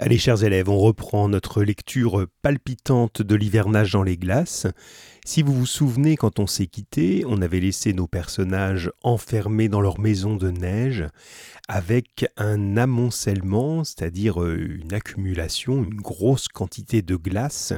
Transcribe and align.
Allez, 0.00 0.18
chers 0.18 0.42
élèves, 0.42 0.68
on 0.68 0.80
reprend 0.80 1.28
notre 1.28 1.62
lecture 1.62 2.26
palpitante 2.42 3.22
de 3.22 3.36
l'hivernage 3.36 3.92
dans 3.92 4.02
les 4.02 4.16
glaces. 4.16 4.66
Si 5.24 5.40
vous 5.40 5.54
vous 5.54 5.66
souvenez, 5.66 6.16
quand 6.16 6.40
on 6.40 6.48
s'est 6.48 6.66
quitté, 6.66 7.22
on 7.28 7.40
avait 7.40 7.60
laissé 7.60 7.92
nos 7.92 8.08
personnages 8.08 8.90
enfermés 9.04 9.68
dans 9.68 9.80
leur 9.80 10.00
maison 10.00 10.34
de 10.34 10.50
neige 10.50 11.04
avec 11.68 12.26
un 12.36 12.76
amoncellement, 12.76 13.84
c'est-à-dire 13.84 14.42
euh, 14.42 14.80
une 14.82 14.92
accumulation, 14.92 15.84
une 15.84 15.94
grosse 15.94 16.48
quantité 16.48 17.00
de 17.00 17.14
glace 17.14 17.72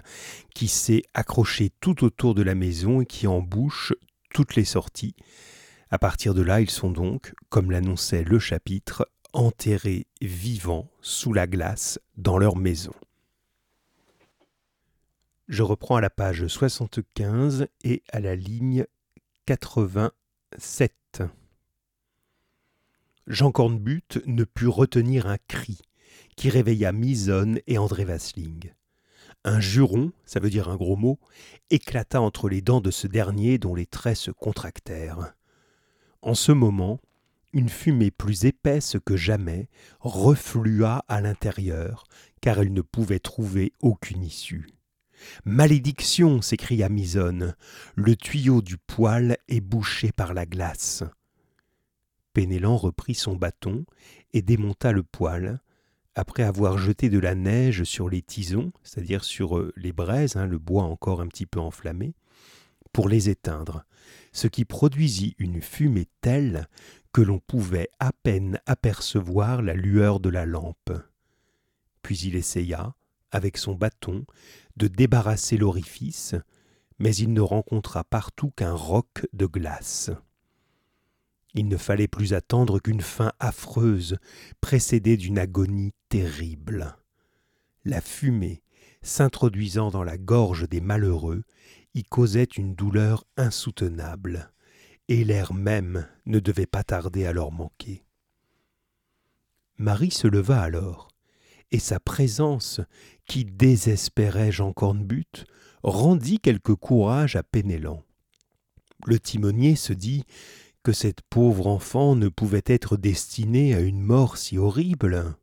qui 0.55 0.69
s'est 0.69 1.03
accrochée 1.13 1.71
tout 1.83 2.03
autour 2.03 2.35
de 2.35 2.43
la 2.43 2.55
maison 2.55 3.03
et 3.03 3.07
qui 3.07 3.27
embouche 3.27 3.93
toutes 4.33 4.57
les 4.57 4.65
sorties. 4.65 5.17
À 5.91 5.99
partir 5.99 6.35
de 6.35 6.43
là, 6.43 6.63
ils 6.63 6.71
sont 6.71 6.91
donc, 6.91 7.35
comme 7.51 7.71
l'annonçait 7.71 8.25
le 8.25 8.39
chapitre, 8.39 9.07
enterrés 9.37 10.07
vivants 10.23 10.91
sous 11.03 11.35
la 11.35 11.47
glace 11.47 12.01
dans 12.17 12.39
leur 12.39 12.57
maison. 12.57 12.95
Je 15.47 15.63
reprends 15.63 15.97
à 15.97 16.01
la 16.01 16.09
page 16.09 16.47
75 16.47 17.67
et 17.85 18.03
à 18.11 18.21
la 18.21 18.35
ligne 18.35 18.87
87. 19.45 21.23
Jean 23.27 23.53
Cornbutte 23.53 24.23
ne 24.27 24.45
put 24.45 24.69
retenir 24.69 25.27
un 25.27 25.37
cri 25.49 25.79
qui 26.37 26.49
réveilla 26.49 26.93
Misonne 26.93 27.61
et 27.67 27.77
André 27.77 28.07
Vasling. 28.07 28.73
Un 29.45 29.61
juron, 29.61 30.13
ça 30.25 30.41
veut 30.41 30.51
dire 30.51 30.71
un 30.71 30.77
gros 30.77 30.97
mot, 30.97 31.19
éclata 31.69 32.23
entre 32.23 32.49
les 32.49 32.63
dents 32.63 32.81
de 32.81 32.91
ce 32.91 33.07
dernier 33.07 33.59
dont 33.59 33.75
les 33.75 33.87
traits 33.87 34.17
se 34.17 34.31
contractèrent. 34.31 35.35
En 36.23 36.35
ce 36.35 36.53
moment, 36.53 37.01
une 37.53 37.69
fumée 37.69 38.11
plus 38.11 38.45
épaisse 38.45 38.97
que 39.05 39.17
jamais 39.17 39.69
reflua 40.01 41.05
à 41.09 41.21
l'intérieur, 41.21 42.05
car 42.41 42.59
elle 42.59 42.73
ne 42.73 42.83
pouvait 42.83 43.19
trouver 43.19 43.73
aucune 43.81 44.23
issue. 44.23 44.67
Malédiction 45.45 46.43
s'écria 46.43 46.89
Misonne. 46.89 47.55
Le 47.95 48.17
tuyau 48.17 48.63
du 48.63 48.77
poêle 48.77 49.37
est 49.49 49.61
bouché 49.61 50.13
par 50.13 50.35
la 50.35 50.47
glace. 50.47 51.05
Pénélan 52.33 52.77
reprit 52.77 53.15
son 53.15 53.35
bâton 53.35 53.87
et 54.35 54.43
démonta 54.43 54.93
le 54.93 55.03
poêle, 55.03 55.61
après 56.15 56.43
avoir 56.43 56.79
jeté 56.79 57.09
de 57.09 57.19
la 57.19 57.35
neige 57.35 57.85
sur 57.85 58.09
les 58.09 58.23
tisons, 58.23 58.73
c'est-à-dire 58.83 59.25
sur 59.25 59.59
euh, 59.59 59.73
les 59.77 59.93
braises, 59.93 60.37
hein, 60.37 60.47
le 60.47 60.59
bois 60.59 60.83
encore 60.83 61.21
un 61.21 61.29
petit 61.29 61.47
peu 61.47 61.61
enflammé, 61.61 62.15
pour 62.93 63.09
les 63.09 63.29
éteindre, 63.29 63.85
ce 64.33 64.49
qui 64.49 64.65
produisit 64.65 65.35
une 65.39 65.61
fumée 65.61 66.09
telle 66.21 66.69
que 67.17 67.23
l'on 67.23 67.39
pouvait 67.39 67.89
à 67.99 68.13
peine 68.13 68.61
apercevoir 68.67 69.63
la 69.63 69.73
lueur 69.73 70.21
de 70.21 70.29
la 70.29 70.45
lampe. 70.45 70.93
Puis 72.03 72.19
il 72.19 72.37
essaya, 72.37 72.95
avec 73.31 73.57
son 73.57 73.75
bâton, 73.75 74.27
de 74.77 74.87
débarrasser 74.87 75.57
l'orifice, 75.57 76.35
mais 76.99 77.17
il 77.17 77.33
ne 77.33 77.41
rencontra 77.41 78.05
partout 78.05 78.51
qu'un 78.51 78.75
roc 78.75 79.27
de 79.33 79.47
glace. 79.47 80.11
Il 81.55 81.69
ne 81.69 81.79
fallait 81.79 82.07
plus 82.07 82.35
attendre 82.35 82.81
qu'une 82.81 83.01
fin 83.01 83.33
affreuse, 83.41 84.19
précédée 84.61 85.17
d'une 85.17 85.39
agonie 85.39 85.95
terrible. 86.11 86.99
La 87.87 88.03
fumée, 88.03 88.63
s'introduisant 89.01 89.89
dans 89.89 90.05
la 90.05 90.19
gorge 90.19 90.69
des 90.69 90.83
malheureux, 90.83 91.45
y 91.95 92.03
causait 92.03 92.45
une 92.45 92.75
douleur 92.75 93.25
insoutenable 93.39 94.53
et 95.09 95.25
l'air 95.25 95.55
même 95.55 96.07
ne 96.27 96.41
devait 96.41 96.67
pas 96.67 96.85
tarder 96.85 97.27
à 97.27 97.33
leur 97.33 97.53
manquer. 97.53 98.05
Marie 99.79 100.11
se 100.11 100.27
leva 100.27 100.61
alors, 100.61 101.09
et 101.71 101.79
sa 101.79 102.01
présence, 102.01 102.81
qui 103.27 103.45
désespérait 103.45 104.53
Jean 104.53 104.73
Cornbutte, 104.73 105.45
rendit 105.83 106.41
quelque 106.41 106.73
courage 106.73 107.37
à 107.37 107.43
Pénélan. 107.43 108.03
Le 109.05 109.19
timonier 109.19 109.77
se 109.77 109.93
dit 109.93 110.25
que 110.83 110.93
cette 110.93 111.23
pauvre 111.23 111.67
enfant 111.67 112.17
ne 112.17 112.29
pouvait 112.29 112.63
être 112.67 112.97
destinée 112.97 113.75
à 113.75 113.81
une 113.81 114.01
mort 114.01 114.39
si 114.39 114.57
horrible. 114.57 115.37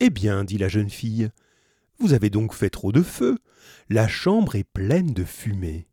Eh 0.00 0.10
bien, 0.10 0.44
dit 0.44 0.58
la 0.58 0.68
jeune 0.68 0.90
fille, 0.90 1.30
vous 1.98 2.12
avez 2.12 2.30
donc 2.30 2.54
fait 2.54 2.70
trop 2.70 2.92
de 2.92 3.02
feu. 3.02 3.38
La 3.88 4.08
chambre 4.08 4.56
est 4.56 4.64
pleine 4.64 5.12
de 5.14 5.24
fumée. 5.24 5.88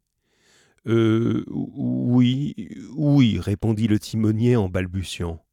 Euh. 0.88 1.46
Oui, 1.48 2.56
oui, 2.96 3.40
répondit 3.40 3.88
le 3.88 4.00
timonier 4.00 4.56
en 4.56 4.70
balbutiant. 4.70 5.44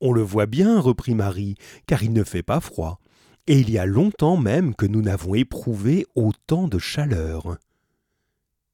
On 0.00 0.12
le 0.12 0.22
voit 0.22 0.46
bien, 0.46 0.80
reprit 0.80 1.14
Marie, 1.14 1.56
car 1.86 2.02
il 2.02 2.12
ne 2.12 2.24
fait 2.24 2.42
pas 2.42 2.60
froid, 2.60 3.00
et 3.46 3.58
il 3.58 3.70
y 3.70 3.78
a 3.78 3.86
longtemps 3.86 4.36
même 4.36 4.74
que 4.74 4.86
nous 4.86 5.02
n'avons 5.02 5.34
éprouvé 5.34 6.06
autant 6.14 6.68
de 6.68 6.78
chaleur. 6.78 7.58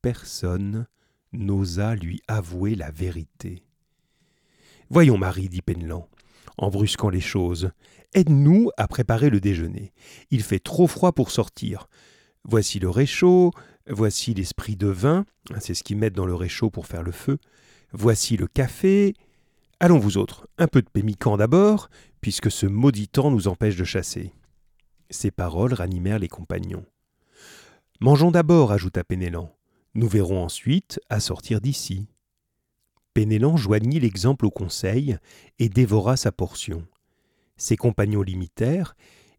Personne 0.03 0.87
n'osa 1.33 1.95
lui 1.95 2.22
avouer 2.28 2.75
la 2.75 2.91
vérité. 2.91 3.62
Voyons, 4.89 5.19
Marie, 5.19 5.49
dit 5.49 5.62
Penellan, 5.62 6.09
en 6.59 6.71
brusquant 6.71 7.11
les 7.11 7.21
choses, 7.21 7.71
aide-nous 8.15 8.71
à 8.77 8.89
préparer 8.89 9.31
le 9.31 9.41
déjeuner. 9.41 9.93
Il 10.31 10.43
fait 10.43 10.59
trop 10.59 10.87
froid 10.87 11.12
pour 11.12 11.31
sortir. 11.31 11.89
Voici 12.45 12.78
le 12.78 12.91
réchaud, 12.91 13.53
Voici 13.93 14.34
l'esprit 14.34 14.77
de 14.77 14.87
vin, 14.87 15.25
c'est 15.59 15.75
ce 15.75 15.83
qu'ils 15.83 15.97
mettent 15.97 16.15
dans 16.15 16.27
le 16.27 16.34
réchaud 16.34 16.71
pour 16.71 16.87
faire 16.87 17.03
le 17.03 17.11
feu. 17.11 17.39
Voici 17.93 18.37
le 18.37 18.47
café. 18.47 19.15
Allons 19.81 19.99
vous 19.99 20.17
autres, 20.17 20.47
un 20.59 20.69
peu 20.69 20.81
de 20.81 20.89
pémican 20.89 21.37
d'abord, 21.37 21.91
puisque 22.21 22.53
ce 22.53 22.67
maudit 22.67 23.09
temps 23.09 23.33
nous 23.33 23.49
empêche 23.49 23.75
de 23.75 23.83
chasser. 23.83 24.33
Ces 25.11 25.33
paroles 25.33 25.75
ranimèrent 25.75 26.21
les 26.21 26.28
compagnons. 26.28 26.87
Mangeons 27.99 28.31
d'abord, 28.31 28.71
ajouta 28.71 29.03
Pénélan. 29.03 29.53
Nous 29.95 30.07
verrons 30.07 30.45
ensuite 30.45 31.01
à 31.09 31.19
sortir 31.19 31.61
d'ici. 31.61 32.07
Pénélan 33.12 33.57
joignit 33.57 33.99
l'exemple 33.99 34.47
au 34.47 34.53
conseil 34.53 35.17
et 35.59 35.69
dévora 35.69 36.17
sa 36.17 36.31
portion. 36.31 36.87
Ses 37.57 37.77
compagnons 37.77 38.22
l'imitèrent 38.22 38.95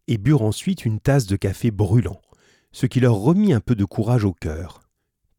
et 0.08 0.18
burent 0.18 0.42
ensuite 0.42 0.84
une 0.84 1.00
tasse 1.00 1.24
de 1.24 1.36
café 1.36 1.70
brûlant 1.70 2.20
ce 2.72 2.86
qui 2.86 3.00
leur 3.00 3.16
remit 3.16 3.52
un 3.52 3.60
peu 3.60 3.74
de 3.74 3.84
courage 3.84 4.24
au 4.24 4.32
cœur. 4.32 4.82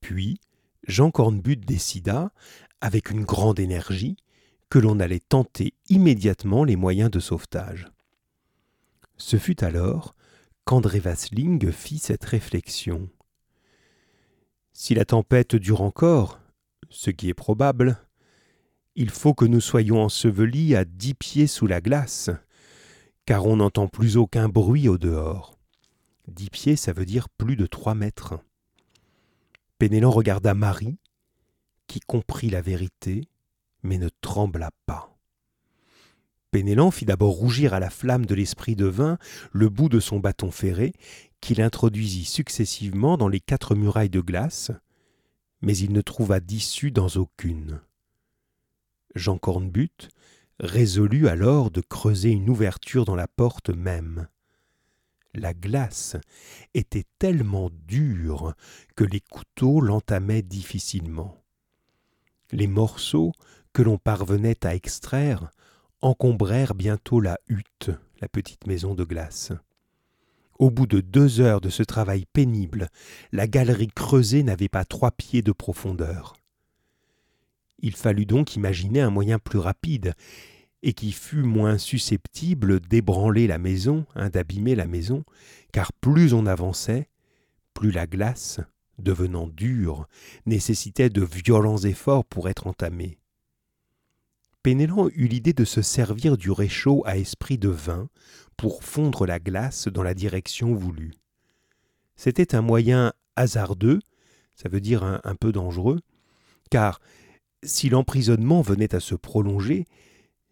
Puis, 0.02 0.40
Jean 0.88 1.12
Cornbutte 1.12 1.66
décida, 1.66 2.32
avec 2.82 3.10
une 3.10 3.24
grande 3.24 3.60
énergie, 3.60 4.18
que 4.70 4.80
l'on 4.80 5.00
allait 5.00 5.20
tenter 5.20 5.74
immédiatement 5.90 6.64
les 6.64 6.76
moyens 6.76 7.12
de 7.12 7.20
sauvetage. 7.20 7.88
Ce 9.18 9.38
fut 9.38 9.64
alors 9.64 10.16
qu'André 10.66 11.00
Vasling 11.00 11.72
fit 11.72 12.00
cette 12.00 12.26
réflexion. 12.26 13.10
Si 14.74 14.96
la 14.96 15.06
tempête 15.06 15.56
dure 15.56 15.82
encore, 15.82 16.40
ce 16.90 17.12
qui 17.12 17.30
est 17.30 17.36
probable, 17.36 17.98
il 18.96 19.10
faut 19.10 19.34
que 19.34 19.46
nous 19.46 19.62
soyons 19.62 20.02
ensevelis 20.02 20.76
à 20.76 20.86
dix 20.86 21.14
pieds 21.14 21.48
sous 21.48 21.68
la 21.68 21.82
glace, 21.82 22.30
car 23.26 23.46
on 23.46 23.58
n'entend 23.58 23.88
plus 23.88 24.18
aucun 24.18 24.50
bruit 24.50 24.90
au 24.90 24.98
dehors. 24.98 25.58
Dix 26.28 26.50
pieds, 26.50 26.76
ça 26.76 26.94
veut 26.94 27.06
dire 27.06 27.30
plus 27.30 27.56
de 27.56 27.66
trois 27.66 27.96
mètres. 27.96 28.40
Pénélan 29.78 30.10
regarda 30.10 30.54
Marie, 30.54 30.98
qui 31.88 32.00
comprit 32.00 32.50
la 32.50 32.62
vérité, 32.62 33.28
mais 33.84 33.98
ne 33.98 34.10
trembla 34.22 34.72
pas. 34.86 35.18
Pénélan 36.52 36.92
fit 36.92 37.06
d'abord 37.06 37.34
rougir 37.34 37.74
à 37.74 37.80
la 37.80 37.90
flamme 37.90 38.26
de 38.26 38.36
l'esprit 38.36 38.76
de 38.76 38.86
vin 38.86 39.18
le 39.52 39.70
bout 39.70 39.90
de 39.90 40.00
son 40.00 40.20
bâton 40.20 40.52
ferré, 40.52 40.94
qu'il 41.42 41.62
introduisit 41.62 42.26
successivement 42.26 43.18
dans 43.18 43.28
les 43.28 43.42
quatre 43.42 43.76
murailles 43.76 44.10
de 44.10 44.22
glace, 44.22 44.72
mais 45.62 45.76
il 45.76 45.92
ne 45.92 46.02
trouva 46.02 46.40
d'issue 46.40 46.92
dans 46.92 47.10
aucune. 47.10 47.82
Jean 49.16 49.38
Cornbutte 49.38 50.10
résolut 50.60 51.28
alors 51.28 51.70
de 51.70 51.82
creuser 51.82 52.30
une 52.30 52.50
ouverture 52.50 53.04
dans 53.04 53.16
la 53.16 53.28
porte 53.28 53.70
même 53.70 54.28
la 55.34 55.54
glace 55.54 56.16
était 56.74 57.06
tellement 57.20 57.70
dure 57.88 58.54
que 58.96 59.04
les 59.04 59.20
couteaux 59.20 59.82
l'entamaient 59.82 60.42
difficilement. 60.42 61.42
Les 62.52 62.68
morceaux 62.68 63.32
que 63.74 63.82
l'on 63.82 63.98
parvenait 63.98 64.66
à 64.66 64.76
extraire 64.76 65.52
encombrèrent 66.02 66.76
bientôt 66.76 67.20
la 67.20 67.40
hutte, 67.48 67.92
la 68.22 68.28
petite 68.28 68.68
maison 68.68 68.94
de 68.94 69.04
glace. 69.04 69.52
Au 70.60 70.70
bout 70.70 70.86
de 70.86 71.02
deux 71.02 71.42
heures 71.42 71.62
de 71.62 71.70
ce 71.70 71.82
travail 71.82 72.26
pénible, 72.32 72.90
la 73.32 73.48
galerie 73.48 73.88
creusée 73.88 74.44
n'avait 74.44 74.70
pas 74.70 74.86
trois 74.86 75.12
pieds 75.12 75.42
de 75.42 75.52
profondeur. 75.52 76.36
Il 77.80 77.96
fallut 77.96 78.26
donc 78.26 78.56
imaginer 78.56 79.02
un 79.02 79.10
moyen 79.10 79.40
plus 79.40 79.60
rapide, 79.60 80.14
et 80.84 80.94
qui 80.94 81.14
fut 81.14 81.44
moins 81.44 81.78
susceptible 81.78 82.82
d'ébranler 82.82 83.48
la 83.48 83.58
maison, 83.58 84.06
hein, 84.16 84.30
d'abîmer 84.30 84.76
la 84.76 84.86
maison, 84.86 85.24
car 85.72 85.94
plus 85.94 86.34
on 86.34 86.46
avançait, 86.46 87.08
plus 87.74 87.92
la 87.92 88.06
glace, 88.06 88.60
devenant 89.00 89.48
dure, 89.48 90.08
nécessitait 90.46 91.10
de 91.10 91.24
violents 91.24 91.78
efforts 91.78 92.26
pour 92.26 92.50
être 92.50 92.68
entamée. 92.68 93.18
Pénélan 94.62 95.10
eut 95.16 95.28
l'idée 95.28 95.54
de 95.54 95.66
se 95.66 95.82
servir 95.82 96.38
du 96.38 96.52
réchaud 96.52 97.02
à 97.06 97.18
esprit 97.18 97.58
de 97.58 97.70
vin 97.70 98.10
pour 98.58 98.84
fondre 98.84 99.26
la 99.26 99.40
glace 99.40 99.88
dans 99.88 100.04
la 100.04 100.14
direction 100.14 100.76
voulue. 100.76 101.14
C'était 102.16 102.56
un 102.56 102.62
moyen 102.62 103.14
hasardeux, 103.36 104.00
ça 104.56 104.70
veut 104.70 104.82
dire 104.82 105.04
un 105.04 105.36
peu 105.36 105.52
dangereux, 105.52 106.00
car 106.70 107.00
si 107.64 107.90
l'emprisonnement 107.90 108.62
venait 108.62 108.94
à 108.94 109.00
se 109.00 109.16
prolonger, 109.16 109.86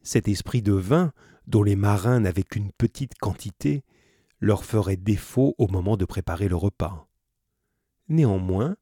cet 0.03 0.27
esprit 0.27 0.61
de 0.61 0.73
vin, 0.73 1.11
dont 1.47 1.63
les 1.63 1.75
marins 1.75 2.19
n'avaient 2.19 2.43
qu'une 2.43 2.71
petite 2.71 3.17
quantité, 3.17 3.83
leur 4.39 4.65
ferait 4.65 4.97
défaut 4.97 5.55
au 5.57 5.67
moment 5.67 5.97
de 5.97 6.05
préparer 6.05 6.47
le 6.47 6.55
repas. 6.55 7.07
Néanmoins, 8.09 8.75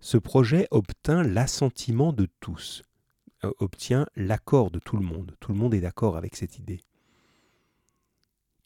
ce 0.00 0.18
projet 0.18 0.66
obtint 0.70 1.22
l'assentiment 1.22 2.12
de 2.12 2.26
tous, 2.40 2.82
euh, 3.44 3.52
obtient 3.58 4.06
l'accord 4.16 4.70
de 4.70 4.78
tout 4.78 4.96
le 4.96 5.04
monde. 5.04 5.36
Tout 5.40 5.52
le 5.52 5.58
monde 5.58 5.74
est 5.74 5.80
d'accord 5.80 6.16
avec 6.16 6.36
cette 6.36 6.58
idée. 6.58 6.80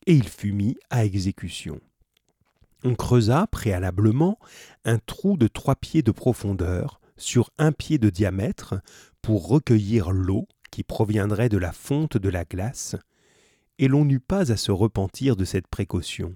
Et 0.06 0.14
il 0.14 0.28
fut 0.28 0.52
mis 0.52 0.76
à 0.90 1.04
exécution. 1.04 1.80
On 2.84 2.94
creusa 2.94 3.46
préalablement 3.48 4.38
un 4.84 4.98
trou 4.98 5.36
de 5.36 5.48
trois 5.48 5.76
pieds 5.76 6.02
de 6.02 6.12
profondeur 6.12 7.00
sur 7.16 7.50
un 7.58 7.72
pied 7.72 7.98
de 7.98 8.08
diamètre 8.08 8.76
pour 9.20 9.48
recueillir 9.48 10.12
l'eau 10.12 10.46
qui 10.70 10.82
proviendrait 10.82 11.48
de 11.48 11.58
la 11.58 11.72
fonte 11.72 12.16
de 12.16 12.28
la 12.28 12.44
glace, 12.44 12.96
et 13.78 13.88
l'on 13.88 14.04
n'eut 14.04 14.20
pas 14.20 14.52
à 14.52 14.56
se 14.56 14.72
repentir 14.72 15.36
de 15.36 15.44
cette 15.44 15.68
précaution. 15.68 16.34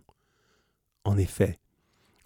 En 1.04 1.18
effet, 1.18 1.58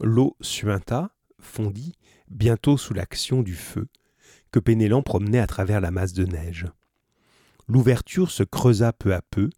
l'eau 0.00 0.36
suinta, 0.40 1.10
fondit, 1.40 1.94
bientôt 2.28 2.76
sous 2.76 2.94
l'action 2.94 3.42
du 3.42 3.54
feu, 3.54 3.88
que 4.50 4.58
Pénélan 4.58 5.02
promenait 5.02 5.38
à 5.38 5.46
travers 5.46 5.80
la 5.80 5.90
masse 5.90 6.12
de 6.12 6.24
neige. 6.24 6.66
L'ouverture 7.68 8.30
se 8.30 8.42
creusa 8.42 8.92
peu 8.92 9.14
à 9.14 9.22
peu, 9.22 9.50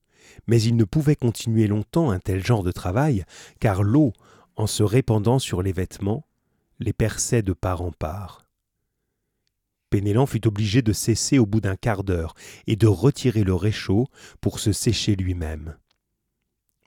mais 0.46 0.60
il 0.62 0.76
ne 0.76 0.84
pouvait 0.84 1.16
continuer 1.16 1.66
longtemps 1.66 2.10
un 2.10 2.18
tel 2.18 2.44
genre 2.44 2.62
de 2.62 2.72
travail, 2.72 3.24
car 3.60 3.82
l'eau, 3.82 4.12
en 4.56 4.66
se 4.66 4.82
répandant 4.82 5.38
sur 5.38 5.62
les 5.62 5.72
vêtements, 5.72 6.26
les 6.80 6.92
perçait 6.92 7.42
de 7.42 7.52
part 7.52 7.82
en 7.82 7.92
part. 7.92 8.47
Pénélan 9.90 10.26
fut 10.26 10.46
obligé 10.46 10.82
de 10.82 10.92
cesser 10.92 11.38
au 11.38 11.46
bout 11.46 11.60
d'un 11.60 11.76
quart 11.76 12.04
d'heure 12.04 12.34
et 12.66 12.76
de 12.76 12.86
retirer 12.86 13.44
le 13.44 13.54
réchaud 13.54 14.06
pour 14.40 14.60
se 14.60 14.72
sécher 14.72 15.16
lui-même. 15.16 15.76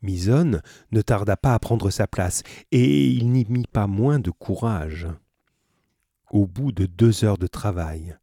Misonne 0.02 0.62
ne 0.92 1.02
tarda 1.02 1.38
pas 1.38 1.54
à 1.54 1.60
prendre 1.60 1.90
sa 1.90 2.08
place, 2.08 2.44
et 2.72 3.08
il 3.08 3.32
n'y 3.32 3.46
mit 3.46 3.66
pas 3.72 3.88
moins 3.88 4.20
de 4.20 4.32
courage. 4.32 5.08
Au 6.32 6.48
bout 6.48 6.72
de 6.72 6.86
deux 6.86 7.24
heures 7.24 7.38
de 7.38 7.48
travail, 7.48 8.18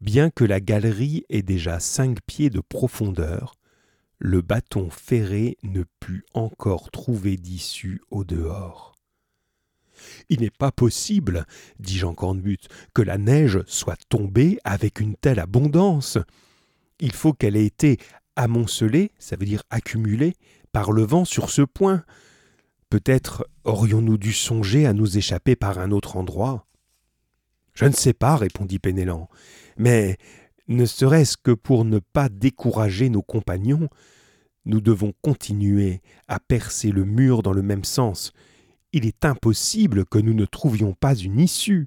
bien 0.00 0.30
que 0.30 0.44
la 0.44 0.60
galerie 0.60 1.24
ait 1.28 1.42
déjà 1.42 1.80
cinq 1.80 2.18
pieds 2.26 2.50
de 2.50 2.60
profondeur, 2.60 3.54
le 4.18 4.40
bâton 4.40 4.88
ferré 4.90 5.56
ne 5.62 5.84
put 6.00 6.24
encore 6.32 6.90
trouver 6.90 7.36
d'issue 7.36 8.00
au 8.10 8.24
dehors. 8.24 8.95
Il 10.28 10.40
n'est 10.40 10.50
pas 10.50 10.72
possible, 10.72 11.46
dit 11.78 11.98
Jean 11.98 12.14
Cornbutte, 12.14 12.68
que 12.94 13.02
la 13.02 13.18
neige 13.18 13.60
soit 13.66 13.98
tombée 14.08 14.58
avec 14.64 15.00
une 15.00 15.16
telle 15.16 15.38
abondance. 15.38 16.18
Il 17.00 17.12
faut 17.12 17.32
qu'elle 17.32 17.56
ait 17.56 17.66
été 17.66 17.98
amoncelée, 18.36 19.12
ça 19.18 19.36
veut 19.36 19.46
dire 19.46 19.62
accumulée, 19.70 20.34
par 20.72 20.92
le 20.92 21.02
vent 21.02 21.24
sur 21.24 21.50
ce 21.50 21.62
point. 21.62 22.04
Peut-être 22.90 23.46
aurions-nous 23.64 24.18
dû 24.18 24.32
songer 24.32 24.86
à 24.86 24.92
nous 24.92 25.18
échapper 25.18 25.56
par 25.56 25.78
un 25.78 25.90
autre 25.90 26.16
endroit. 26.16 26.66
Je 27.74 27.84
ne 27.84 27.92
sais 27.92 28.14
pas, 28.14 28.36
répondit 28.36 28.78
Pénélan, 28.78 29.28
mais 29.76 30.16
ne 30.68 30.86
serait-ce 30.86 31.36
que 31.36 31.50
pour 31.50 31.84
ne 31.84 31.98
pas 31.98 32.28
décourager 32.28 33.08
nos 33.08 33.22
compagnons, 33.22 33.88
nous 34.64 34.80
devons 34.80 35.12
continuer 35.22 36.00
à 36.28 36.40
percer 36.40 36.90
le 36.90 37.04
mur 37.04 37.42
dans 37.42 37.52
le 37.52 37.62
même 37.62 37.84
sens, 37.84 38.32
il 38.96 39.04
est 39.04 39.26
impossible 39.26 40.06
que 40.06 40.18
nous 40.18 40.32
ne 40.32 40.46
trouvions 40.46 40.94
pas 40.94 41.14
une 41.14 41.38
issue. 41.38 41.86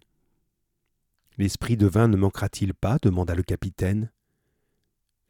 L'esprit 1.39 1.75
de 1.75 1.87
vin 1.87 2.07
ne 2.07 2.15
manquera-t-il 2.15 2.75
pas? 2.75 2.99
demanda 3.01 3.33
le 3.33 3.41
capitaine. 3.41 4.11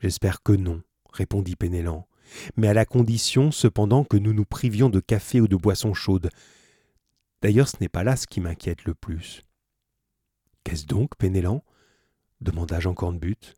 J'espère 0.01 0.43
que 0.43 0.51
non, 0.51 0.81
répondit 1.13 1.55
Pénélan, 1.55 2.05
mais 2.57 2.67
à 2.67 2.73
la 2.73 2.83
condition 2.83 3.51
cependant 3.51 4.03
que 4.03 4.17
nous 4.17 4.33
nous 4.33 4.43
privions 4.43 4.89
de 4.89 4.99
café 4.99 5.39
ou 5.39 5.47
de 5.47 5.55
boissons 5.55 5.93
chaudes. 5.93 6.29
D'ailleurs, 7.41 7.69
ce 7.69 7.77
n'est 7.79 7.87
pas 7.87 8.03
là 8.03 8.17
ce 8.17 8.27
qui 8.27 8.41
m'inquiète 8.41 8.83
le 8.83 8.93
plus. 8.93 9.45
Qu'est-ce 10.65 10.85
donc, 10.85 11.15
Pénélan? 11.15 11.63
demanda 12.41 12.81
Jean 12.81 12.93
Cornbutte. 12.93 13.55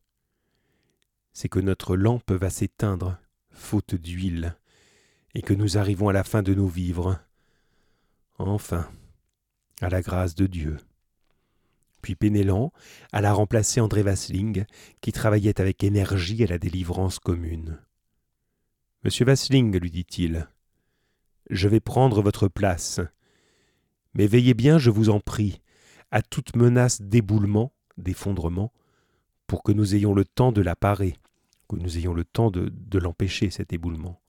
C'est 1.34 1.50
que 1.50 1.60
notre 1.60 1.96
lampe 1.96 2.32
va 2.32 2.52
s'éteindre, 2.52 3.18
faute 3.50 3.96
d'huile, 3.96 4.56
et 5.34 5.42
que 5.42 5.56
nous 5.56 5.80
arrivons 5.80 6.08
à 6.08 6.14
la 6.14 6.24
fin 6.24 6.44
de 6.44 6.54
nos 6.54 6.68
vivres. 6.68 7.20
Enfin, 8.48 8.90
à 9.82 9.90
la 9.90 10.02
grâce 10.02 10.34
de 10.34 10.48
Dieu. 10.48 10.78
Puis 12.02 12.16
Pénélan 12.16 12.74
alla 13.12 13.34
remplacer 13.34 13.80
André 13.80 14.02
Vasling, 14.02 14.66
qui 15.00 15.12
travaillait 15.12 15.62
avec 15.62 15.84
énergie 15.84 16.44
à 16.44 16.48
la 16.48 16.58
délivrance 16.58 17.20
commune. 17.20 17.78
Monsieur 19.04 19.26
Vasling, 19.26 19.78
lui 19.78 19.92
dit-il, 19.92 20.48
je 21.52 21.68
vais 21.68 21.80
prendre 21.80 22.24
votre 22.24 22.48
place. 22.48 23.00
Mais 24.16 24.26
veillez 24.26 24.56
bien, 24.56 24.80
je 24.80 24.90
vous 24.90 25.10
en 25.10 25.20
prie, 25.20 25.62
à 26.10 26.24
toute 26.24 26.56
menace 26.56 27.00
d'éboulement, 27.00 27.72
d'effondrement, 27.98 28.74
pour 29.46 29.62
que 29.62 29.72
nous 29.72 29.94
ayons 29.94 30.16
le 30.16 30.26
temps 30.26 30.52
de 30.52 30.62
la 30.62 30.76
parer, 30.76 31.16
que 31.70 31.76
nous 31.76 31.96
ayons 31.96 32.16
le 32.16 32.26
temps 32.26 32.50
de 32.50 32.98
l'empêcher, 32.98 33.52
cet 33.52 33.72
éboulement. 33.72 34.20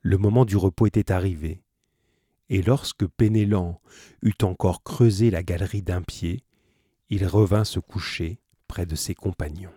Le 0.00 0.16
moment 0.16 0.46
du 0.46 0.56
repos 0.56 0.86
était 0.86 1.12
arrivé 1.12 1.60
et 2.50 2.62
lorsque 2.62 3.06
Pénélan 3.06 3.80
eut 4.22 4.42
encore 4.42 4.82
creusé 4.82 5.30
la 5.30 5.42
galerie 5.42 5.82
d'un 5.82 6.02
pied, 6.02 6.44
il 7.10 7.26
revint 7.26 7.64
se 7.64 7.80
coucher 7.80 8.40
près 8.66 8.86
de 8.86 8.94
ses 8.94 9.14
compagnons. 9.14 9.72